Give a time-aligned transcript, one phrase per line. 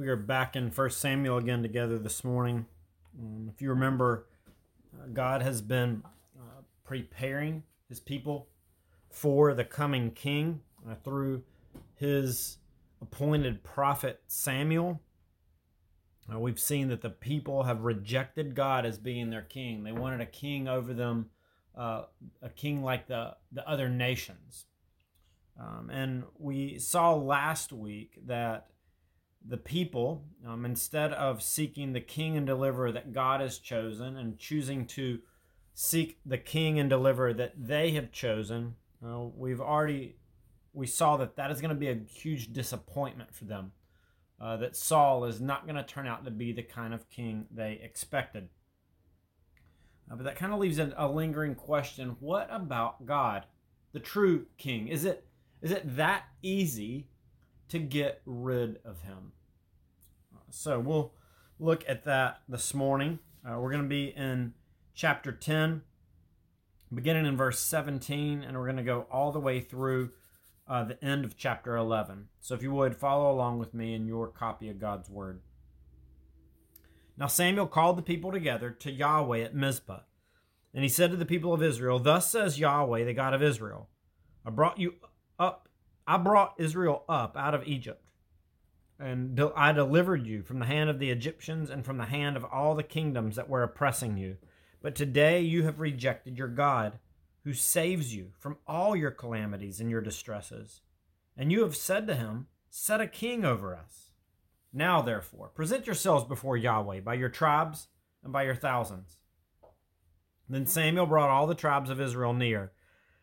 [0.00, 2.64] We are back in First Samuel again together this morning.
[3.18, 4.28] Um, if you remember,
[4.98, 6.02] uh, God has been
[6.38, 8.48] uh, preparing his people
[9.10, 11.42] for the coming king uh, through
[11.96, 12.56] his
[13.02, 15.02] appointed prophet Samuel.
[16.32, 19.84] Uh, we've seen that the people have rejected God as being their king.
[19.84, 21.28] They wanted a king over them,
[21.76, 22.04] uh,
[22.40, 24.64] a king like the, the other nations.
[25.60, 28.68] Um, and we saw last week that
[29.46, 34.38] the people, um, instead of seeking the king and deliverer that God has chosen and
[34.38, 35.20] choosing to
[35.74, 40.16] seek the king and deliverer that they have chosen, uh, we've already
[40.72, 43.72] we saw that that is going to be a huge disappointment for them.
[44.40, 47.44] Uh, that Saul is not going to turn out to be the kind of king
[47.50, 48.48] they expected.
[50.10, 53.44] Uh, but that kind of leaves a, a lingering question: What about God,
[53.92, 54.88] the true king?
[54.88, 55.26] Is it
[55.60, 57.08] is it that easy
[57.70, 59.32] to get rid of him.
[60.50, 61.12] So we'll
[61.58, 63.18] look at that this morning.
[63.44, 64.54] Uh, we're going to be in
[64.94, 65.82] chapter 10,
[66.92, 70.10] beginning in verse 17, and we're going to go all the way through
[70.68, 72.28] uh, the end of chapter 11.
[72.40, 75.40] So if you would, follow along with me in your copy of God's Word.
[77.16, 80.00] Now Samuel called the people together to Yahweh at Mizpah.
[80.72, 83.88] And he said to the people of Israel, Thus says Yahweh, the God of Israel,
[84.46, 84.94] I brought you
[86.10, 88.10] I brought Israel up out of Egypt,
[88.98, 92.44] and I delivered you from the hand of the Egyptians and from the hand of
[92.44, 94.36] all the kingdoms that were oppressing you.
[94.82, 96.98] But today you have rejected your God,
[97.44, 100.80] who saves you from all your calamities and your distresses.
[101.36, 104.10] And you have said to him, Set a king over us.
[104.72, 107.86] Now, therefore, present yourselves before Yahweh by your tribes
[108.24, 109.18] and by your thousands.
[110.48, 112.72] Then Samuel brought all the tribes of Israel near,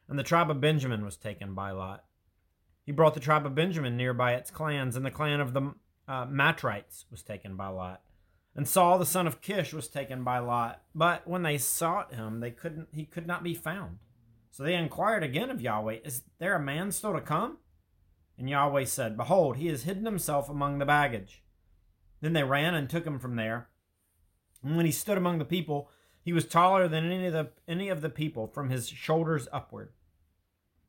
[0.07, 2.05] and the tribe of Benjamin was taken by Lot.
[2.87, 5.73] He brought the tribe of Benjamin near by its clans, and the clan of the
[6.07, 8.01] uh, Matrites was taken by Lot.
[8.55, 10.81] And Saul the son of Kish was taken by Lot.
[10.95, 13.97] But when they sought him, they couldn't he could not be found.
[14.51, 17.57] So they inquired again of Yahweh, Is there a man still to come?
[18.37, 21.43] And Yahweh said, Behold, he has hidden himself among the baggage.
[22.21, 23.67] Then they ran and took him from there.
[24.63, 25.89] And when he stood among the people,
[26.23, 29.91] he was taller than any of the any of the people from his shoulders upward.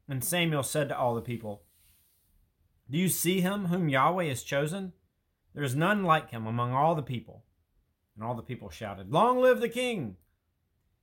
[0.08, 1.64] And Samuel said to all the people,
[2.90, 4.92] do you see him whom Yahweh has chosen?
[5.54, 7.44] There is none like him among all the people.
[8.14, 10.16] And all the people shouted, Long live the king!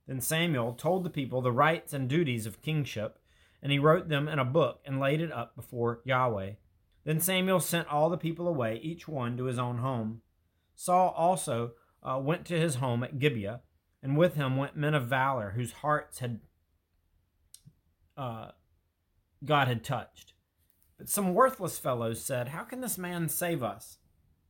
[0.07, 3.19] Then Samuel told the people the rights and duties of kingship,
[3.61, 6.53] and he wrote them in a book and laid it up before Yahweh.
[7.05, 10.21] Then Samuel sent all the people away, each one to his own home.
[10.75, 11.71] Saul also
[12.03, 13.61] uh, went to his home at Gibeah,
[14.03, 16.41] and with him went men of valor whose hearts had
[18.17, 18.51] uh,
[19.43, 20.33] God had touched.
[20.97, 23.97] But some worthless fellows said, How can this man save us?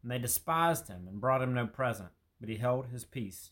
[0.01, 3.50] And they despised him and brought him no present, but he held his peace.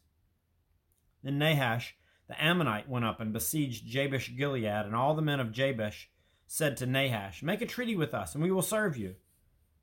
[1.24, 1.96] Then Nahash
[2.28, 6.10] the Ammonite went up and besieged Jabesh Gilead, and all the men of Jabesh
[6.48, 9.16] said to Nahash, Make a treaty with us, and we will serve you.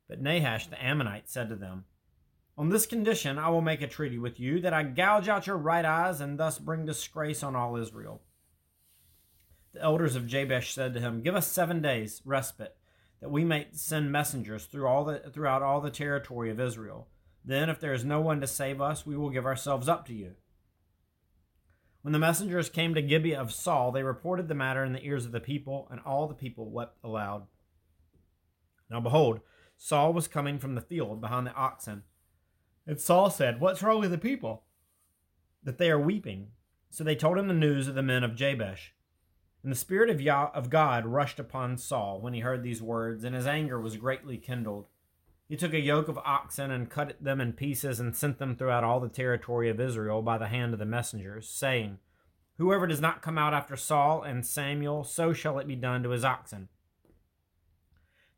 [0.07, 1.85] But Nahash the Ammonite said to them,
[2.57, 5.57] On this condition I will make a treaty with you, that I gouge out your
[5.57, 8.21] right eyes, and thus bring disgrace on all Israel.
[9.73, 12.75] The elders of Jabesh said to him, Give us seven days' respite
[13.21, 17.07] that we may send messengers through all the, throughout all the territory of Israel.
[17.45, 20.13] Then, if there is no one to save us, we will give ourselves up to
[20.13, 20.33] you.
[22.01, 25.25] When the messengers came to Gibeah of Saul, they reported the matter in the ears
[25.25, 27.45] of the people, and all the people wept aloud.
[28.89, 29.41] Now behold,
[29.77, 32.03] Saul was coming from the field behind the oxen.
[32.87, 34.63] And Saul said, What's wrong with the people?
[35.63, 36.49] That they are weeping.
[36.89, 38.93] So they told him the news of the men of Jabesh.
[39.63, 43.23] And the Spirit of, Yah- of God rushed upon Saul when he heard these words,
[43.23, 44.87] and his anger was greatly kindled.
[45.47, 48.83] He took a yoke of oxen and cut them in pieces and sent them throughout
[48.83, 51.99] all the territory of Israel by the hand of the messengers, saying,
[52.57, 56.11] Whoever does not come out after Saul and Samuel, so shall it be done to
[56.11, 56.69] his oxen.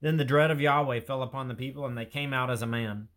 [0.02, 2.68] Then the dread of Yahweh fell upon the people, and they came out as a
[2.68, 3.08] man.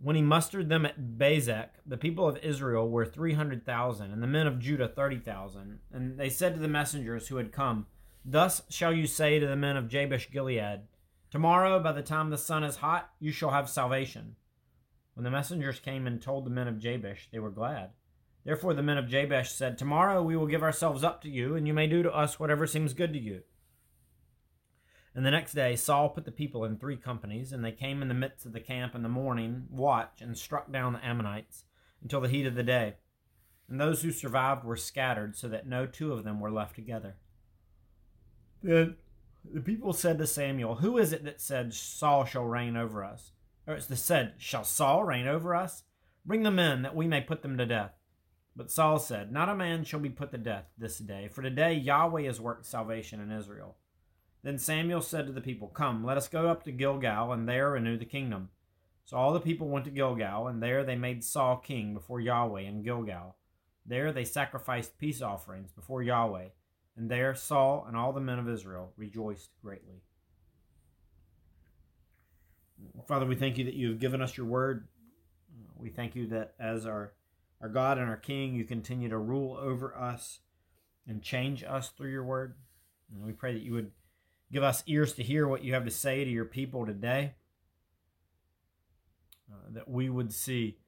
[0.00, 4.46] When he mustered them at Bezek, the people of Israel were 300,000, and the men
[4.46, 5.80] of Judah 30,000.
[5.92, 7.86] And they said to the messengers who had come,
[8.24, 10.82] Thus shall you say to the men of Jabesh Gilead,
[11.30, 14.36] Tomorrow, by the time the sun is hot, you shall have salvation.
[15.14, 17.90] When the messengers came and told the men of Jabesh, they were glad.
[18.44, 21.66] Therefore the men of Jabesh said, Tomorrow we will give ourselves up to you, and
[21.66, 23.42] you may do to us whatever seems good to you.
[25.14, 28.08] And the next day Saul put the people in three companies, and they came in
[28.08, 31.64] the midst of the camp in the morning watch and struck down the Ammonites
[32.02, 32.94] until the heat of the day.
[33.68, 37.16] And those who survived were scattered, so that no two of them were left together.
[38.62, 38.96] Then
[39.44, 43.32] the people said to Samuel, Who is it that said, Saul shall reign over us?
[43.68, 45.84] or it's said, Shall Saul reign over us?
[46.24, 47.92] Bring them in, that we may put them to death.
[48.56, 51.74] But Saul said, Not a man shall be put to death this day, for today
[51.74, 53.76] Yahweh has worked salvation in Israel.
[54.48, 57.72] Then Samuel said to the people, Come, let us go up to Gilgal, and there
[57.72, 58.48] renew the kingdom.
[59.04, 62.62] So all the people went to Gilgal, and there they made Saul king before Yahweh
[62.62, 63.36] in Gilgal.
[63.84, 66.46] There they sacrificed peace offerings before Yahweh,
[66.96, 70.00] and there Saul and all the men of Israel rejoiced greatly.
[73.06, 74.88] Father, we thank you that you have given us your word.
[75.76, 77.12] We thank you that as our,
[77.60, 80.40] our God and our King, you continue to rule over us
[81.06, 82.54] and change us through your word.
[83.12, 83.90] And we pray that you would
[84.52, 87.34] give us ears to hear what you have to say to your people today,
[89.52, 90.78] uh, that we would see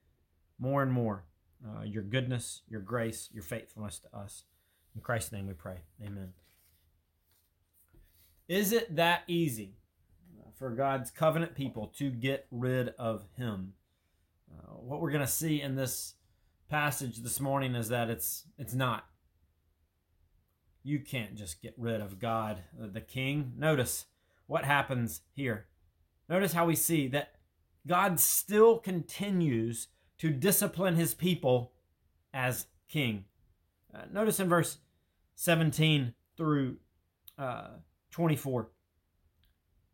[0.58, 1.24] more and more
[1.66, 4.44] uh, your goodness, your grace, your faithfulness to us.
[4.94, 5.80] In Christ's name we pray.
[6.04, 6.32] Amen.
[8.48, 9.76] Is it that easy
[10.58, 13.74] for God's covenant people to get rid of him?
[14.50, 16.14] Uh, what we're going to see in this
[16.68, 19.04] passage this morning is that it's it's not.
[20.82, 23.52] You can't just get rid of God, uh, the king.
[23.56, 24.06] Notice
[24.46, 25.66] what happens here.
[26.28, 27.34] Notice how we see that
[27.86, 29.88] God still continues
[30.18, 31.72] to discipline his people
[32.32, 33.24] as king.
[33.94, 34.78] Uh, notice in verse
[35.34, 36.76] 17 through
[37.38, 37.68] uh,
[38.10, 38.70] 24.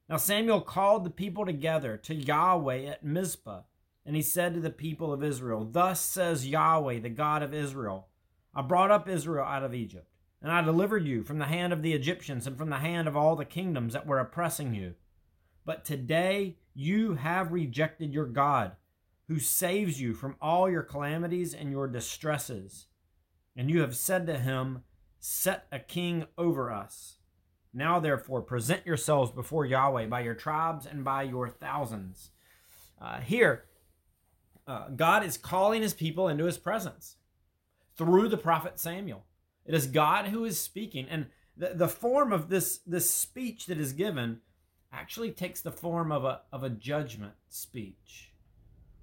[0.09, 3.63] Now Samuel called the people together to Yahweh at Mizpah,
[4.05, 8.09] and he said to the people of Israel, Thus says Yahweh, the God of Israel
[8.57, 10.09] I brought up Israel out of Egypt,
[10.43, 13.17] and I delivered you from the hand of the Egyptians and from the hand of
[13.17, 14.95] all the kingdoms that were oppressing you.
[15.65, 18.73] But today you have rejected your God
[19.29, 22.87] who saves you from all your calamities and your distresses.
[23.57, 24.83] And you have said to him,
[25.19, 27.17] Set a king over us.
[27.75, 32.31] Now, therefore, present yourselves before Yahweh by your tribes and by your thousands.
[33.01, 33.65] Uh, here,
[34.67, 37.17] uh, God is calling his people into his presence
[37.97, 39.25] through the prophet Samuel.
[39.67, 41.07] It is God who is speaking.
[41.09, 41.27] And
[41.57, 44.41] the, the form of this, this speech that is given
[44.93, 48.33] actually takes the form of a, of a judgment speech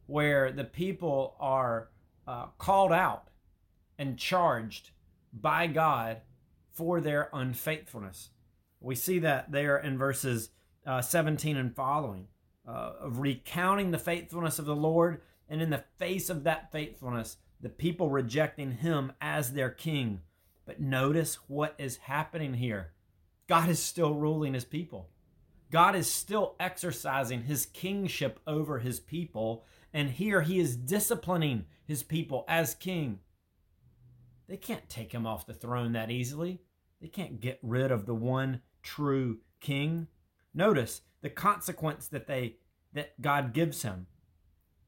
[0.07, 1.89] where the people are
[2.27, 3.29] uh, called out
[3.97, 4.91] and charged
[5.33, 6.21] by God
[6.71, 8.29] for their unfaithfulness.
[8.79, 10.49] We see that there in verses
[10.85, 12.27] uh, 17 and following
[12.67, 17.37] uh, of recounting the faithfulness of the Lord, and in the face of that faithfulness,
[17.61, 20.21] the people rejecting him as their king.
[20.65, 22.93] But notice what is happening here
[23.47, 25.09] God is still ruling his people.
[25.71, 32.03] God is still exercising his kingship over his people, and here he is disciplining his
[32.03, 33.19] people as king.
[34.47, 36.61] They can't take him off the throne that easily.
[37.01, 40.07] They can't get rid of the one true king.
[40.53, 42.57] Notice the consequence that they
[42.93, 44.05] that God gives him.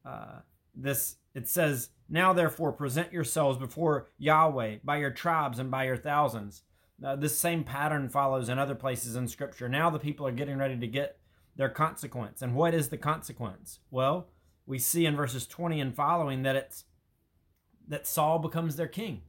[0.04, 0.40] Uh,
[0.72, 5.96] this it says, "Now therefore present yourselves before Yahweh by your tribes and by your
[5.96, 6.62] thousands."
[7.04, 9.68] Uh, this same pattern follows in other places in Scripture.
[9.68, 11.18] Now the people are getting ready to get
[11.54, 13.80] their consequence, and what is the consequence?
[13.90, 14.28] Well,
[14.64, 16.84] we see in verses 20 and following that it's
[17.86, 19.22] that Saul becomes their king.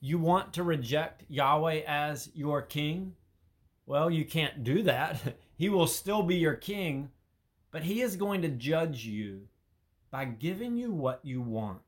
[0.00, 3.14] You want to reject Yahweh as your king?
[3.86, 5.36] Well, you can't do that.
[5.58, 7.08] He will still be your king,
[7.70, 9.48] but he is going to judge you
[10.16, 11.82] by giving you what you want,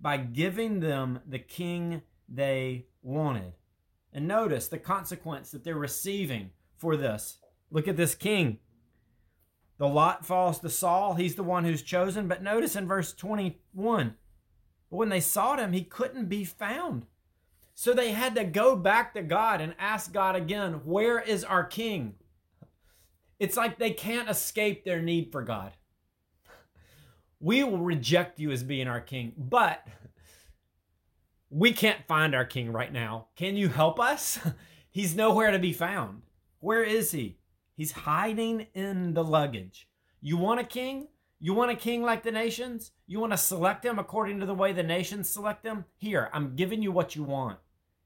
[0.00, 3.52] by giving them the king they wanted.
[4.14, 7.40] And notice the consequence that they're receiving for this.
[7.70, 8.60] Look at this king.
[9.76, 11.16] The lot falls to Saul.
[11.16, 12.28] He's the one who's chosen.
[12.28, 14.14] But notice in verse 21
[14.88, 17.04] when they sought him, he couldn't be found.
[17.74, 21.64] So they had to go back to God and ask God again, Where is our
[21.64, 22.14] king?
[23.38, 25.72] It's like they can't escape their need for God.
[27.44, 29.86] We will reject you as being our king, but
[31.50, 33.26] we can't find our king right now.
[33.36, 34.38] Can you help us?
[34.90, 36.22] He's nowhere to be found.
[36.60, 37.36] Where is he?
[37.76, 39.90] He's hiding in the luggage.
[40.22, 41.08] You want a king?
[41.38, 42.92] You want a king like the nations?
[43.06, 45.84] You want to select him according to the way the nations select them?
[45.98, 47.58] Here, I'm giving you what you want.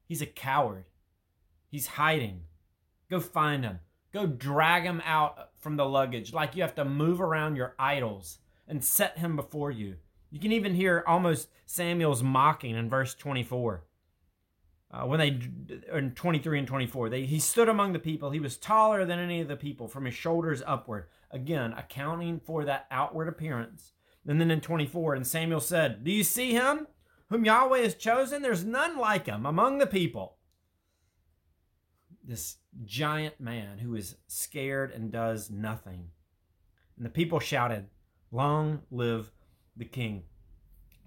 [0.09, 0.87] He's a coward.
[1.68, 2.40] He's hiding.
[3.09, 3.78] Go find him.
[4.12, 8.38] Go drag him out from the luggage like you have to move around your idols
[8.68, 9.96] and set him before you.
[10.30, 13.84] You can even hear almost Samuel's mocking in verse 24.
[14.90, 15.38] Uh, when they
[15.92, 18.30] in 23 and 24 they, he stood among the people.
[18.30, 21.08] He was taller than any of the people from his shoulders upward.
[21.30, 23.92] Again accounting for that outward appearance.
[24.26, 26.87] And then in 24 and samuel said do you see him
[27.28, 28.42] whom yahweh has chosen?
[28.42, 30.37] There's none like him among the people.
[32.25, 36.08] This giant man who is scared and does nothing.
[36.96, 37.87] And the people shouted,
[38.30, 39.30] Long live
[39.76, 40.25] the king.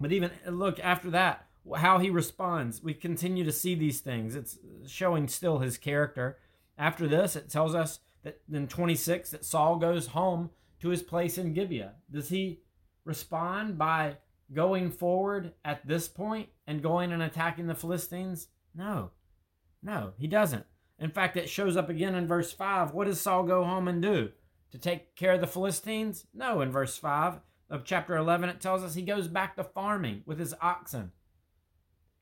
[0.00, 2.82] But even look after that, how he responds.
[2.82, 4.34] We continue to see these things.
[4.34, 6.38] It's showing still his character.
[6.76, 10.50] After this, it tells us that in 26 that Saul goes home
[10.80, 11.94] to his place in Gibeah.
[12.10, 12.60] Does he
[13.04, 14.16] respond by
[14.52, 18.48] going forward at this point and going and attacking the Philistines?
[18.74, 19.10] No.
[19.82, 20.66] No, he doesn't.
[20.98, 22.92] In fact, it shows up again in verse 5.
[22.92, 24.30] What does Saul go home and do?
[24.72, 26.26] To take care of the Philistines?
[26.32, 30.22] No, in verse 5 of chapter 11, it tells us he goes back to farming
[30.24, 31.12] with his oxen.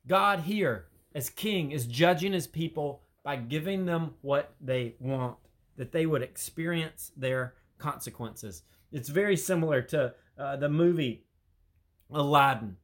[0.07, 5.37] God here, as king, is judging his people by giving them what they want,
[5.77, 8.63] that they would experience their consequences.
[8.91, 11.25] It's very similar to uh, the movie
[12.11, 12.77] Aladdin,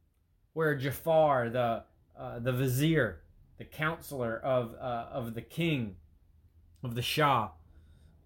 [0.53, 1.85] where Jafar, the
[2.19, 3.23] uh, the vizier,
[3.59, 5.97] the counselor of uh, of the king,
[6.85, 7.51] of the Shah,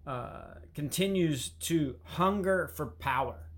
[0.06, 3.50] uh, continues to hunger for power.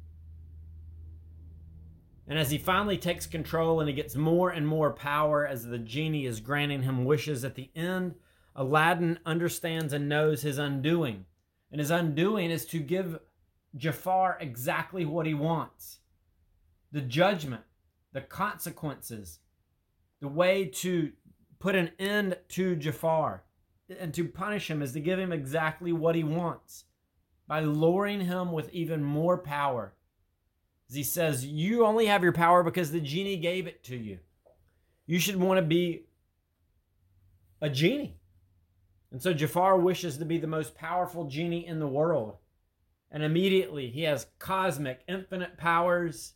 [2.27, 5.79] And as he finally takes control and he gets more and more power as the
[5.79, 8.15] genie is granting him wishes at the end,
[8.55, 11.27] Aladdin understands and knows his undoing.
[11.71, 13.19] And his undoing is to give
[13.77, 15.99] Jafar exactly what he wants
[16.93, 17.63] the judgment,
[18.13, 19.39] the consequences,
[20.21, 21.11] the way to
[21.59, 23.45] put an end to Jafar
[24.01, 26.85] and to punish him is to give him exactly what he wants
[27.47, 29.95] by luring him with even more power.
[30.89, 34.19] As he says, You only have your power because the genie gave it to you.
[35.07, 36.07] You should want to be
[37.61, 38.17] a genie.
[39.11, 42.39] And so Jafar wishes to be the most powerful genie in the world.
[43.11, 46.33] And immediately he has cosmic, infinite powers.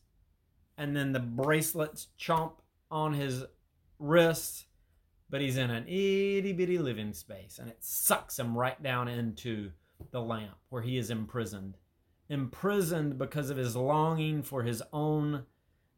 [0.76, 2.52] And then the bracelets chomp
[2.90, 3.44] on his
[3.98, 4.65] wrists.
[5.28, 7.58] But he's in an itty bitty living space.
[7.58, 9.72] And it sucks him right down into
[10.10, 11.76] the lamp where he is imprisoned.
[12.28, 15.44] Imprisoned because of his longing for his own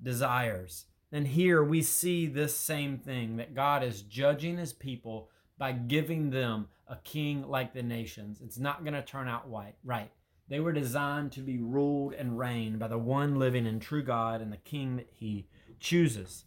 [0.03, 0.87] desires.
[1.11, 6.31] And here we see this same thing that God is judging his people by giving
[6.31, 8.41] them a king like the nations.
[8.43, 10.11] It's not going to turn out white, right.
[10.49, 14.41] They were designed to be ruled and reigned by the one living and true God
[14.41, 15.47] and the king that he
[15.79, 16.45] chooses.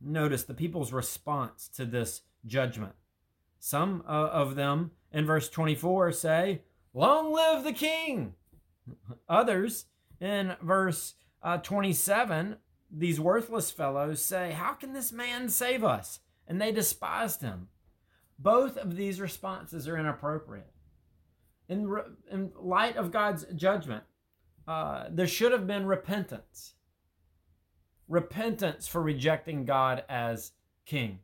[0.00, 2.92] Notice the people's response to this judgment.
[3.58, 6.62] Some uh, of them in verse 24 say,
[6.94, 8.34] Long live the king!
[9.28, 9.86] Others
[10.20, 12.56] in verse uh, 27,
[12.90, 16.20] these worthless fellows say, How can this man save us?
[16.46, 17.68] and they despised him.
[18.38, 20.70] Both of these responses are inappropriate.
[21.68, 24.04] In, re- in light of God's judgment,
[24.68, 26.74] uh, there should have been repentance.
[28.08, 30.52] Repentance for rejecting God as
[30.84, 31.20] king.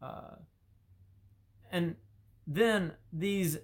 [0.00, 0.36] Uh,
[1.70, 1.96] and
[2.46, 3.58] then these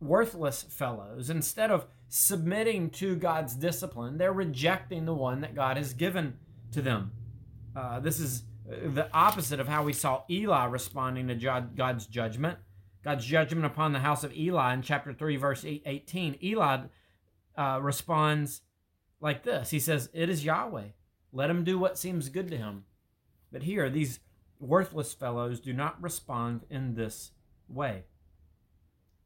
[0.00, 5.94] worthless fellows, instead of submitting to God's discipline, they're rejecting the one that God has
[5.94, 6.34] given
[6.72, 7.12] to them.
[7.74, 12.58] Uh, this is uh, the opposite of how we saw Eli responding to God's judgment.
[13.02, 16.38] God's judgment upon the house of Eli in chapter 3, verse 18.
[16.42, 16.78] Eli
[17.56, 18.62] uh, responds
[19.24, 20.88] like this He says, It is Yahweh.
[21.32, 22.84] Let him do what seems good to him.
[23.50, 24.20] But here, these
[24.60, 27.32] worthless fellows do not respond in this
[27.68, 28.04] way.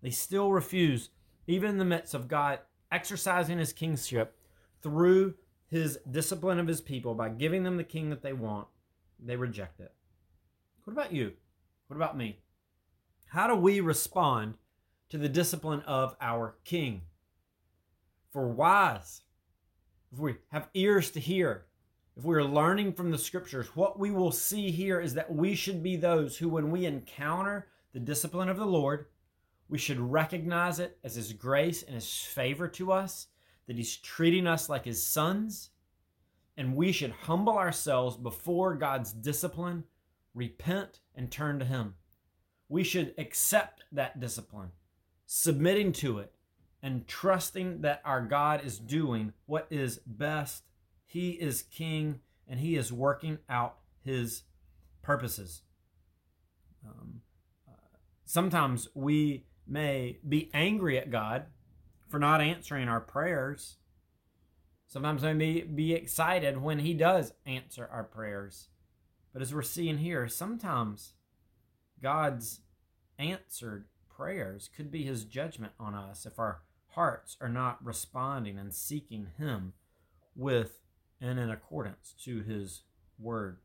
[0.00, 1.10] They still refuse,
[1.46, 4.38] even in the midst of God exercising his kingship
[4.82, 5.34] through
[5.68, 8.68] his discipline of his people by giving them the king that they want,
[9.22, 9.92] they reject it.
[10.84, 11.32] What about you?
[11.88, 12.38] What about me?
[13.26, 14.54] How do we respond
[15.10, 17.02] to the discipline of our king?
[18.30, 19.22] For wise,
[20.12, 21.66] if we have ears to hear,
[22.16, 25.54] if we are learning from the scriptures, what we will see here is that we
[25.54, 29.06] should be those who, when we encounter the discipline of the Lord,
[29.68, 33.28] we should recognize it as His grace and His favor to us
[33.66, 35.70] that He's treating us like His sons,
[36.56, 39.84] and we should humble ourselves before God's discipline,
[40.34, 41.94] repent, and turn to Him.
[42.68, 44.70] We should accept that discipline,
[45.26, 46.32] submitting to it,
[46.82, 50.64] and trusting that our God is doing what is best.
[51.04, 54.42] He is King, and He is working out His
[55.02, 55.62] purposes.
[56.86, 57.22] Um,
[57.68, 57.72] uh,
[58.24, 61.46] sometimes we may be angry at God
[62.08, 63.76] for not answering our prayers.
[64.86, 68.68] Sometimes we may be excited when He does answer our prayers.
[69.32, 71.14] But as we're seeing here, sometimes
[72.02, 72.60] God's
[73.18, 76.62] answered prayers could be His judgment on us if our
[76.98, 79.72] hearts are not responding and seeking Him
[80.34, 80.80] with
[81.20, 82.82] and in accordance to His
[83.20, 83.58] word.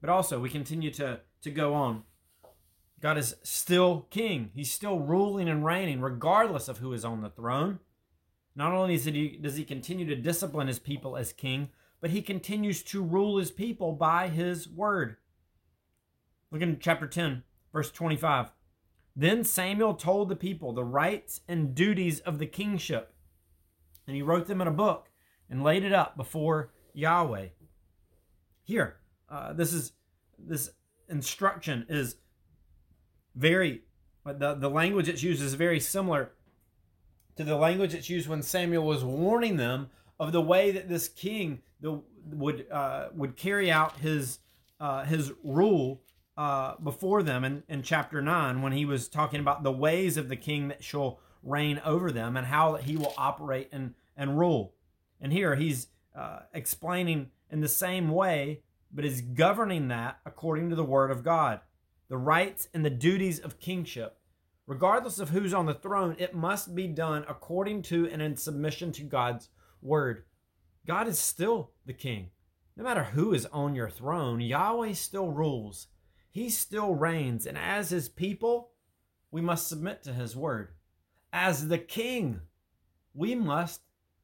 [0.00, 2.04] But also, we continue to, to go on.
[3.00, 4.52] God is still king.
[4.54, 7.80] He's still ruling and reigning, regardless of who is on the throne.
[8.54, 11.70] Not only he, does he continue to discipline his people as king,
[12.00, 15.16] but he continues to rule his people by his word.
[16.52, 18.52] Look in chapter 10, verse 25.
[19.16, 23.14] Then Samuel told the people the rights and duties of the kingship,
[24.06, 25.08] and he wrote them in a book
[25.48, 27.46] and laid it up before Yahweh.
[28.64, 28.96] Here,
[29.30, 29.92] uh, this is
[30.38, 30.70] this
[31.08, 32.16] instruction is
[33.34, 33.82] very
[34.24, 36.32] the, the language it's used is very similar
[37.36, 41.08] to the language it's used when Samuel was warning them of the way that this
[41.08, 44.40] king the, would uh, would carry out his
[44.80, 46.02] uh, his rule
[46.36, 50.28] uh, before them in, in chapter nine when he was talking about the ways of
[50.28, 54.74] the king that shall reign over them and how he will operate and and rule.
[55.20, 58.62] And here he's uh, explaining in the same way,
[58.92, 61.60] but is governing that according to the word of God,
[62.08, 64.18] the rights and the duties of kingship
[64.66, 68.90] Regardless of who's on the throne, it must be done according to and in submission
[68.92, 69.48] to God's
[69.80, 70.24] word.
[70.84, 72.30] God is still the king.
[72.76, 75.86] No matter who is on your throne, Yahweh still rules.
[76.36, 77.46] He still reigns.
[77.46, 78.72] And as his people,
[79.30, 80.68] we must submit to his word.
[81.32, 82.40] As the king,
[83.14, 83.80] we must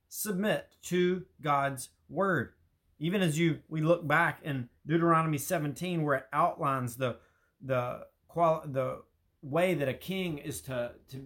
[0.09, 2.53] submit to God's word.
[2.99, 7.17] Even as you we look back in Deuteronomy 17 where it outlines the
[7.63, 8.05] the
[8.35, 9.01] the
[9.41, 11.25] way that a king is to, to,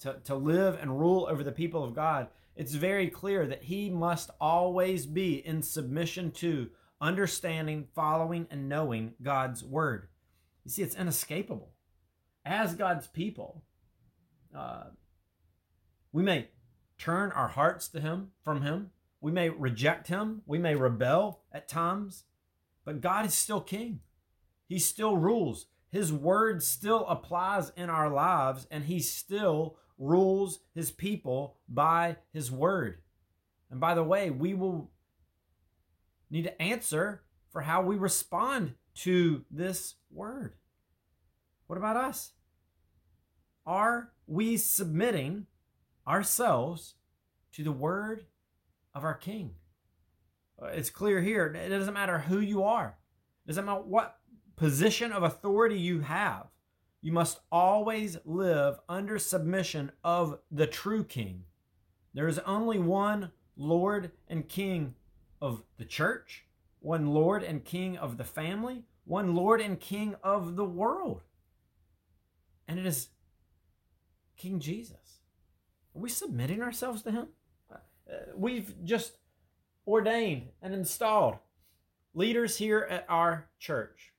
[0.00, 2.26] to, to live and rule over the people of God,
[2.56, 9.14] it's very clear that he must always be in submission to, understanding, following, and knowing
[9.22, 10.08] God's word.
[10.64, 11.72] You see, it's inescapable.
[12.44, 13.64] As God's people,
[14.56, 14.84] uh,
[16.12, 16.48] we may
[16.98, 18.90] turn our hearts to Him from Him.
[19.20, 20.42] We may reject Him.
[20.46, 22.24] We may rebel at times.
[22.84, 24.00] But God is still King.
[24.68, 25.66] He still rules.
[25.90, 32.50] His word still applies in our lives, and He still rules His people by His
[32.50, 33.02] word.
[33.70, 34.90] And by the way, we will
[36.30, 40.54] need to answer for how we respond to this word.
[41.66, 42.32] What about us?
[43.66, 45.46] Are we submitting
[46.06, 46.94] ourselves
[47.52, 48.26] to the word
[48.94, 49.52] of our King?
[50.62, 51.46] Uh, it's clear here.
[51.46, 52.98] It doesn't matter who you are.
[53.44, 54.18] It doesn't matter what
[54.56, 56.46] position of authority you have,
[57.02, 61.44] you must always live under submission of the true king.
[62.14, 64.94] There is only one Lord and King
[65.42, 66.46] of the church,
[66.84, 71.22] one Lord and King of the family, one Lord and King of the world.
[72.68, 73.08] And it is
[74.36, 75.20] King Jesus.
[75.96, 77.28] Are we submitting ourselves to him?
[77.72, 77.78] Uh,
[78.36, 79.16] we've just
[79.86, 81.38] ordained and installed
[82.12, 84.12] leaders here at our church.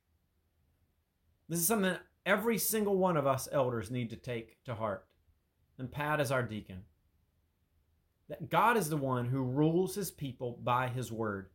[1.48, 5.06] This is something that every single one of us elders need to take to heart.
[5.78, 6.82] And Pat is our deacon.
[8.28, 11.50] That God is the one who rules his people by his word.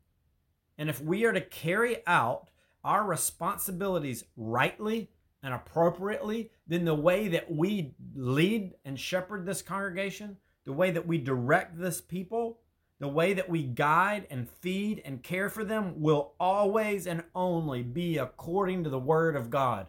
[0.77, 2.49] And if we are to carry out
[2.84, 5.12] our responsibilities rightly
[5.43, 11.07] and appropriately, then the way that we lead and shepherd this congregation, the way that
[11.07, 12.60] we direct this people,
[12.99, 17.81] the way that we guide and feed and care for them will always and only
[17.81, 19.88] be according to the Word of God.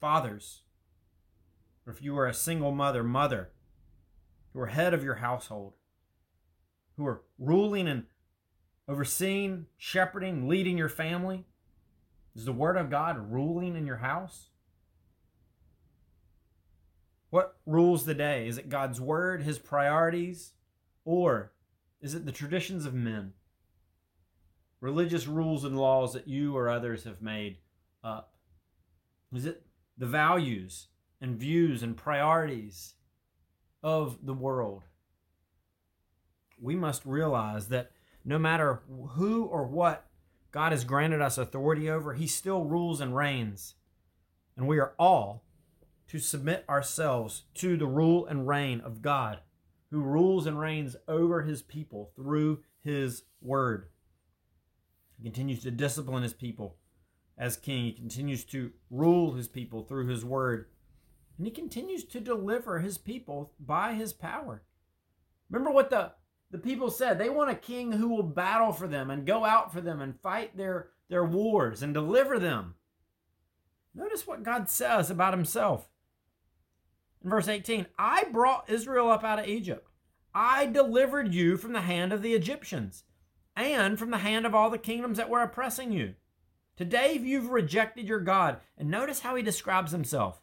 [0.00, 0.62] Fathers,
[1.86, 3.50] or if you are a single mother, mother,
[4.52, 5.74] who are head of your household,
[6.96, 8.04] who are ruling and
[8.88, 11.44] overseeing, shepherding, leading your family,
[12.34, 14.48] is the Word of God ruling in your house?
[17.30, 18.46] What rules the day?
[18.46, 20.52] Is it God's Word, His priorities,
[21.04, 21.52] or
[22.00, 23.32] is it the traditions of men?
[24.80, 27.58] Religious rules and laws that you or others have made
[28.04, 28.34] up?
[29.34, 29.64] Is it
[29.98, 30.88] the values
[31.20, 32.94] and views and priorities
[33.82, 34.84] of the world?
[36.60, 37.90] We must realize that
[38.26, 40.06] no matter who or what
[40.52, 43.76] God has granted us authority over, He still rules and reigns.
[44.56, 45.44] And we are all
[46.08, 49.40] to submit ourselves to the rule and reign of God
[49.90, 53.88] who rules and reigns over his people through his word.
[55.16, 56.76] He continues to discipline his people
[57.38, 57.84] as king.
[57.84, 60.66] He continues to rule his people through his word.
[61.38, 64.62] And he continues to deliver his people by his power.
[65.50, 66.12] Remember what the,
[66.50, 67.18] the people said.
[67.18, 70.20] They want a king who will battle for them and go out for them and
[70.20, 72.74] fight their, their wars and deliver them.
[73.94, 75.88] Notice what God says about himself.
[77.24, 79.88] In verse 18, I brought Israel up out of Egypt.
[80.34, 83.04] I delivered you from the hand of the Egyptians
[83.56, 86.14] and from the hand of all the kingdoms that were oppressing you.
[86.76, 88.58] Today, you've rejected your God.
[88.76, 90.42] And notice how he describes himself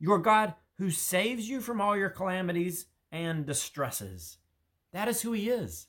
[0.00, 4.38] your God who saves you from all your calamities and distresses.
[4.92, 5.86] That is who he is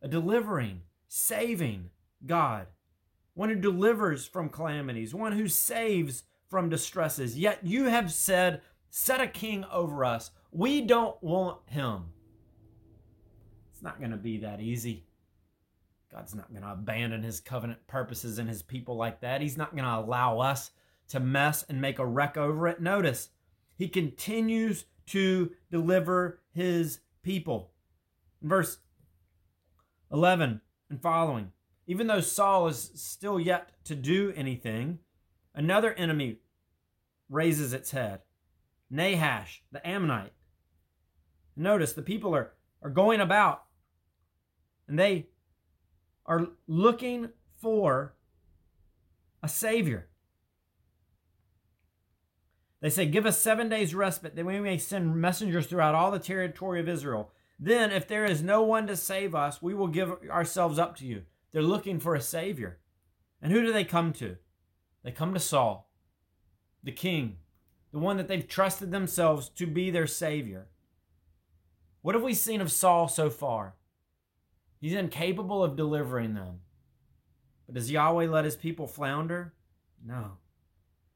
[0.00, 1.90] a delivering, saving
[2.26, 2.66] God,
[3.34, 7.38] one who delivers from calamities, one who saves from distresses.
[7.38, 10.32] Yet you have said, Set a king over us.
[10.50, 12.10] We don't want him.
[13.72, 15.06] It's not going to be that easy.
[16.12, 19.40] God's not going to abandon his covenant purposes and his people like that.
[19.40, 20.72] He's not going to allow us
[21.08, 22.82] to mess and make a wreck over it.
[22.82, 23.30] Notice,
[23.78, 27.72] he continues to deliver his people.
[28.42, 28.78] verse
[30.12, 31.52] 11 and following.
[31.86, 34.98] Even though Saul is still yet to do anything,
[35.54, 36.38] another enemy
[37.28, 38.20] raises its head
[38.90, 40.34] Nahash, the Ammonite.
[41.56, 43.64] Notice the people are, are going about
[44.86, 45.28] and they
[46.26, 47.30] are looking
[47.60, 48.14] for
[49.42, 50.08] a Savior.
[52.82, 56.18] They say, Give us seven days' respite, that we may send messengers throughout all the
[56.18, 57.30] territory of Israel.
[57.58, 61.06] Then, if there is no one to save us, we will give ourselves up to
[61.06, 61.22] you.
[61.52, 62.80] They're looking for a Savior.
[63.40, 64.36] And who do they come to?
[65.04, 65.90] They come to Saul,
[66.82, 67.36] the king,
[67.92, 70.66] the one that they've trusted themselves to be their Savior.
[72.02, 73.74] What have we seen of Saul so far?
[74.80, 76.60] He's incapable of delivering them.
[77.66, 79.54] But does Yahweh let his people flounder?
[80.04, 80.38] No.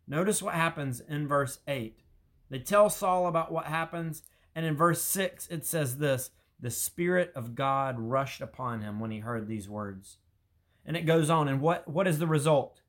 [0.09, 2.01] Notice what happens in verse 8.
[2.49, 4.23] They tell Saul about what happens,
[4.55, 9.11] and in verse 6 it says this The Spirit of God rushed upon him when
[9.11, 10.19] he heard these words.
[10.85, 12.83] And it goes on, and what, what is the result?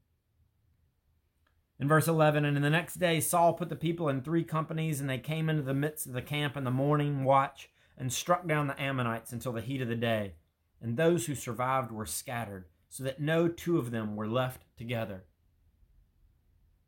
[1.80, 5.01] In verse 11, and in the next day Saul put the people in three companies,
[5.01, 8.47] and they came into the midst of the camp in the morning watch and struck
[8.47, 10.34] down the Ammonites until the heat of the day.
[10.80, 15.23] And those who survived were scattered, so that no two of them were left together.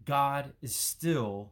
[0.10, 1.52] God is still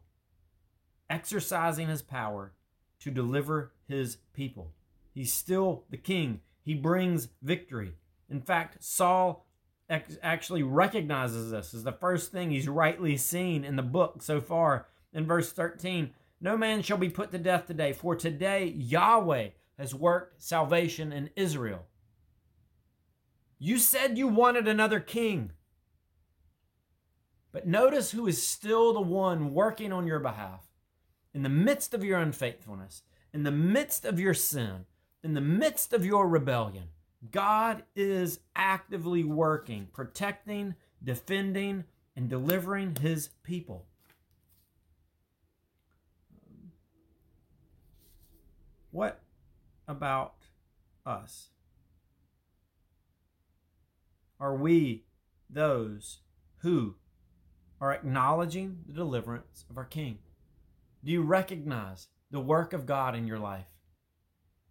[1.08, 2.54] exercising his power
[2.98, 4.72] to deliver his people.
[5.14, 6.40] He's still the king.
[6.64, 7.92] He brings victory.
[8.28, 9.46] In fact, Saul
[9.88, 14.88] actually recognizes this as the first thing he's rightly seen in the book so far.
[15.12, 19.94] In verse 13, no man shall be put to death today, for today Yahweh has
[19.94, 21.86] worked salvation in Israel.
[23.60, 25.52] You said you wanted another king.
[27.52, 30.66] But notice who is still the one working on your behalf.
[31.34, 34.86] In the midst of your unfaithfulness, in the midst of your sin,
[35.22, 36.88] in the midst of your rebellion,
[37.30, 41.84] God is actively working, protecting, defending,
[42.16, 43.86] and delivering his people.
[48.90, 49.20] What
[49.86, 50.34] about
[51.04, 51.48] us?
[54.40, 55.04] Are we
[55.50, 56.20] those
[56.58, 56.96] who
[57.80, 60.18] are acknowledging the deliverance of our King?
[61.04, 63.66] Do you recognize the work of God in your life?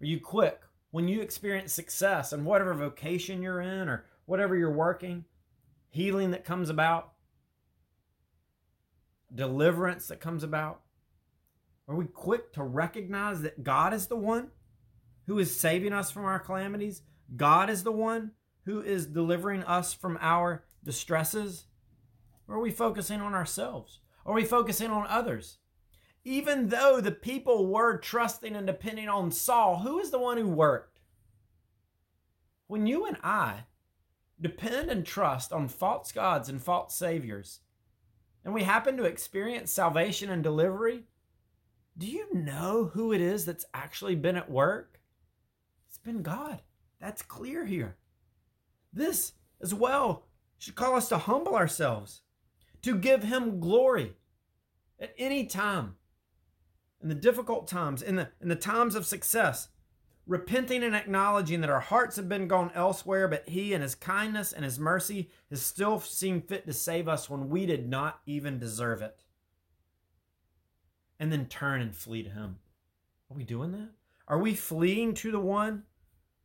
[0.02, 4.72] Are you quick when you experience success in whatever vocation you're in or whatever you're
[4.72, 5.26] working,
[5.90, 7.14] healing that comes about,
[9.34, 10.82] deliverance that comes about?
[11.88, 14.50] Are we quick to recognize that God is the one
[15.26, 17.02] who is saving us from our calamities?
[17.36, 18.32] God is the one
[18.66, 21.66] who is delivering us from our distresses?
[22.48, 24.00] Or are we focusing on ourselves?
[24.26, 25.58] Are we focusing on others?
[26.24, 30.48] Even though the people were trusting and depending on Saul, who is the one who
[30.48, 31.00] worked?
[32.68, 33.66] When you and I
[34.40, 37.62] depend and trust on false gods and false saviors,
[38.44, 41.04] and we happen to experience salvation and delivery,
[41.98, 45.00] do you know who it is that's actually been at work?
[45.88, 46.62] It's been God.
[47.00, 47.98] That's clear here.
[48.92, 52.22] This as well should call us to humble ourselves
[52.88, 54.14] to give him glory
[54.98, 55.96] at any time.
[57.02, 59.68] In the difficult times, in the, in the times of success,
[60.26, 64.54] repenting and acknowledging that our hearts have been gone elsewhere, but He, in His kindness
[64.54, 68.58] and His mercy, has still seen fit to save us when we did not even
[68.58, 69.26] deserve it.
[71.20, 72.60] And then turn and flee to Him.
[73.30, 73.90] Are we doing that?
[74.30, 75.84] Are we fleeing to the one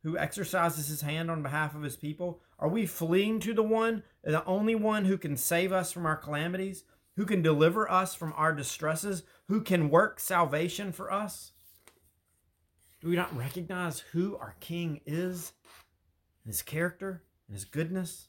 [0.03, 2.41] who exercises His hand on behalf of His people?
[2.59, 6.17] Are we fleeing to the one, the only one who can save us from our
[6.17, 6.83] calamities,
[7.15, 11.51] who can deliver us from our distresses, who can work salvation for us?
[13.01, 15.53] Do we not recognize who our King is,
[16.45, 18.27] and his character, and his goodness?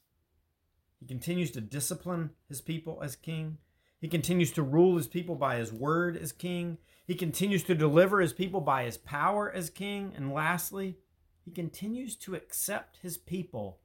[1.05, 3.59] He continues to discipline his people as king.
[4.01, 6.79] He continues to rule his people by his word as king.
[7.07, 10.13] He continues to deliver his people by his power as king.
[10.17, 10.97] And lastly,
[11.45, 13.81] he continues to accept his people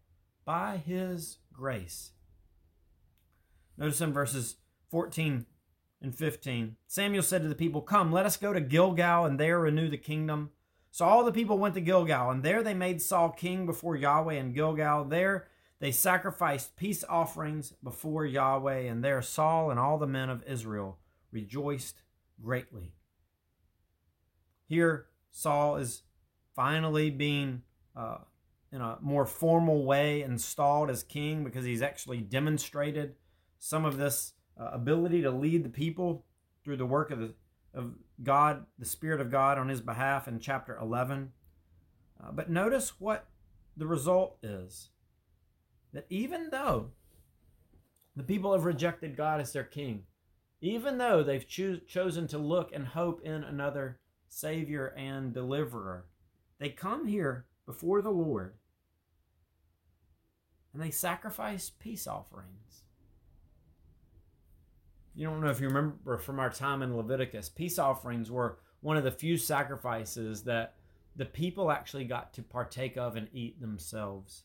[0.45, 2.11] by his grace.
[3.77, 4.55] Notice in verses
[4.91, 5.45] 14
[6.01, 6.75] and 15.
[6.87, 9.97] Samuel said to the people, Come, let us go to Gilgal and there renew the
[9.97, 10.51] kingdom.
[10.91, 14.33] So all the people went to Gilgal, and there they made Saul king before Yahweh
[14.33, 15.05] in Gilgal.
[15.05, 15.47] There
[15.79, 20.97] they sacrificed peace offerings before Yahweh, and there Saul and all the men of Israel
[21.31, 22.01] rejoiced
[22.41, 22.95] greatly.
[24.65, 26.03] Here, Saul is
[26.59, 27.61] finally being,
[27.95, 28.17] uh,
[28.73, 33.15] in a more formal way, installed as king because he's actually demonstrated
[33.59, 36.25] some of this uh, ability to lead the people
[36.61, 37.33] through the work of, the,
[37.73, 41.31] of God, the Spirit of God on his behalf in chapter 11.
[42.21, 43.29] Uh, but notice what
[43.77, 44.89] the result is
[45.93, 46.89] that even though
[48.17, 50.03] the people have rejected God as their king,
[50.59, 56.03] even though they've cho- chosen to look and hope in another Savior and Deliverer,
[56.59, 58.55] they come here before the Lord
[60.73, 62.83] and they sacrifice peace offerings.
[65.15, 68.97] You don't know if you remember from our time in Leviticus, peace offerings were one
[68.97, 70.75] of the few sacrifices that
[71.15, 74.43] the people actually got to partake of and eat themselves.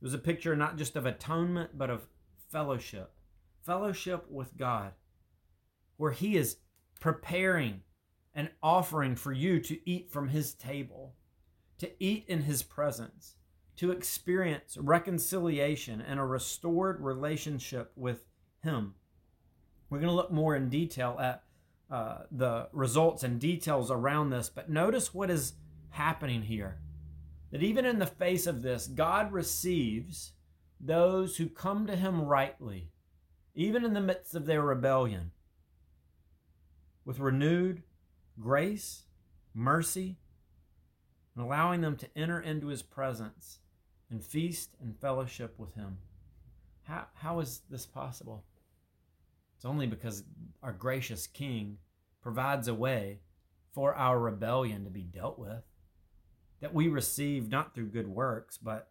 [0.00, 2.06] It was a picture not just of atonement, but of
[2.50, 3.12] fellowship.
[3.64, 4.92] Fellowship with God,
[5.96, 6.58] where He is
[7.00, 7.80] preparing
[8.34, 11.16] an offering for you to eat from His table,
[11.78, 13.36] to eat in His presence,
[13.76, 18.24] to experience reconciliation and a restored relationship with
[18.62, 18.94] Him.
[19.88, 21.42] We're going to look more in detail at
[21.90, 25.54] uh, the results and details around this, but notice what is
[25.90, 26.80] happening here.
[27.50, 30.32] That even in the face of this, God receives
[30.80, 32.90] those who come to Him rightly,
[33.54, 35.30] even in the midst of their rebellion,
[37.04, 37.82] with renewed
[38.38, 39.04] grace,
[39.54, 40.18] mercy,
[41.38, 43.60] and allowing them to enter into His presence
[44.10, 45.98] and feast and fellowship with Him.
[46.82, 48.44] How, how is this possible?
[49.54, 50.24] It's only because
[50.64, 51.78] our gracious King
[52.20, 53.20] provides a way
[53.72, 55.62] for our rebellion to be dealt with,
[56.60, 58.90] that we receive not through good works, but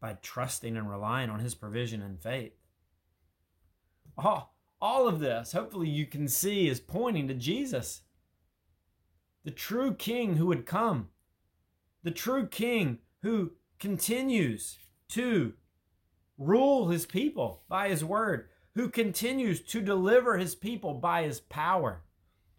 [0.00, 2.52] by trusting and relying on His provision and faith.
[4.16, 8.02] All, all of this, hopefully, you can see, is pointing to Jesus,
[9.42, 11.08] the true King who would come,
[12.02, 14.78] the true King who continues
[15.10, 15.54] to
[16.38, 22.02] rule His people by His word who continues to deliver his people by his power,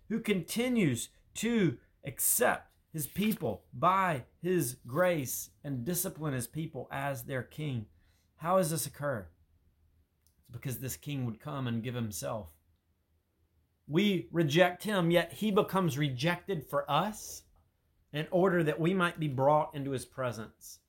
[0.09, 7.43] who continues to accept his people by his grace and discipline his people as their
[7.43, 7.85] king.
[8.37, 9.27] How does this occur?
[10.39, 12.49] It's because this king would come and give himself.
[13.87, 17.43] We reject him, yet he becomes rejected for us
[18.13, 20.79] in order that we might be brought into his presence,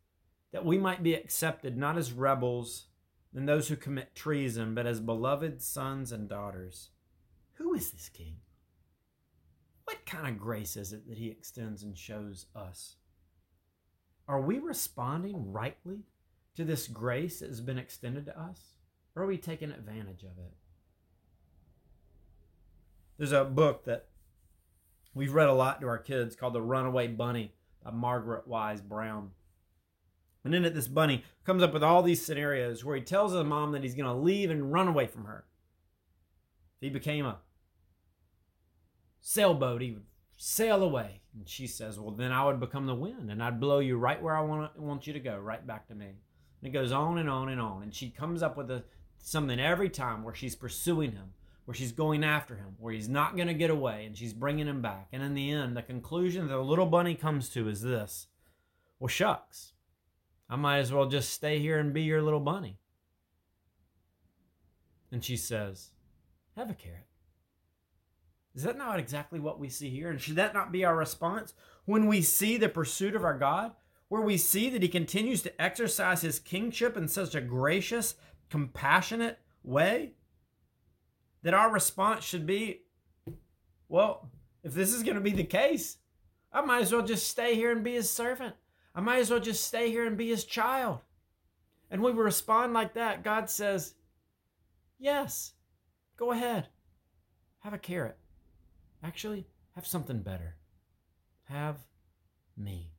[0.52, 2.86] that we might be accepted not as rebels
[3.32, 6.90] than those who commit treason, but as beloved sons and daughters.
[7.54, 8.36] Who is this king?
[9.84, 12.96] What kind of grace is it that he extends and shows us?
[14.28, 16.04] Are we responding rightly
[16.56, 18.74] to this grace that has been extended to us?
[19.14, 20.54] Or are we taking advantage of it?
[23.18, 24.08] There's a book that
[25.14, 27.52] we've read a lot to our kids called The Runaway Bunny
[27.84, 29.30] by Margaret Wise Brown.
[30.44, 33.44] And in it, this bunny comes up with all these scenarios where he tells the
[33.44, 35.44] mom that he's going to leave and run away from her.
[36.80, 37.38] He became a
[39.20, 41.20] sailboat, he would sail away.
[41.34, 44.20] And she says, Well, then I would become the wind and I'd blow you right
[44.20, 46.06] where I want, want you to go, right back to me.
[46.06, 47.84] And it goes on and on and on.
[47.84, 48.82] And she comes up with a,
[49.18, 53.36] something every time where she's pursuing him, where she's going after him, where he's not
[53.36, 55.08] going to get away, and she's bringing him back.
[55.12, 58.26] And in the end, the conclusion that the little bunny comes to is this
[58.98, 59.72] Well, shucks.
[60.48, 62.78] I might as well just stay here and be your little bunny.
[65.10, 65.90] And she says,
[66.56, 67.06] Have a carrot.
[68.54, 70.10] Is that not exactly what we see here?
[70.10, 73.72] And should that not be our response when we see the pursuit of our God,
[74.08, 78.14] where we see that He continues to exercise His kingship in such a gracious,
[78.50, 80.14] compassionate way?
[81.42, 82.82] That our response should be,
[83.88, 84.30] Well,
[84.62, 85.98] if this is going to be the case,
[86.52, 88.54] I might as well just stay here and be His servant.
[88.94, 91.00] I might as well just stay here and be his child.
[91.90, 93.94] And we respond like that, God says,
[94.98, 95.52] Yes,
[96.16, 96.68] go ahead.
[97.60, 98.16] Have a carrot.
[99.02, 100.56] Actually, have something better.
[101.44, 101.76] Have
[102.56, 102.92] me.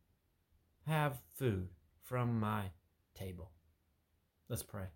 [0.88, 1.70] Have food
[2.02, 2.72] from my
[3.16, 3.52] table.
[4.50, 4.88] Let's pray.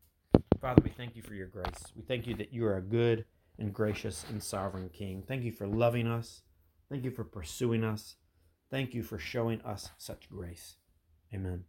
[0.60, 1.84] Father, we thank you for your grace.
[1.96, 3.26] We thank you that you are a good
[3.60, 5.24] and gracious and sovereign King.
[5.28, 6.42] Thank you for loving us.
[6.90, 8.16] Thank you for pursuing us.
[8.70, 10.76] Thank you for showing us such grace.
[11.34, 11.64] Amen.